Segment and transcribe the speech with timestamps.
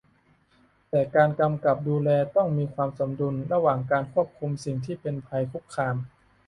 [0.89, 5.95] แต่การกำกับดูแลต้องมีความสมดุลระหว่างการควบคุมสิ่งที่เป็นภัยคุกคาม